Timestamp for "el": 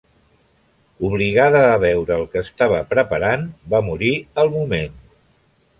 2.17-2.25